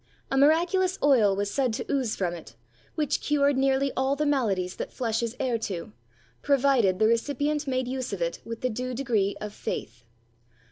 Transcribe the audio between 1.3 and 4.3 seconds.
was said to ooze from it, which cured nearly all the